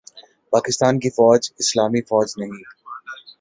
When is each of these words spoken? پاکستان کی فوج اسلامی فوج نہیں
پاکستان 0.53 0.93
کی 0.99 1.09
فوج 1.09 1.41
اسلامی 1.59 2.01
فوج 2.01 2.27
نہیں 2.37 2.63